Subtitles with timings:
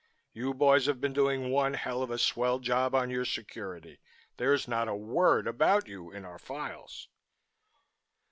[0.33, 3.99] You boys have been doing one hell of a swell job on your security.
[4.37, 7.07] There's not a word about you in our files."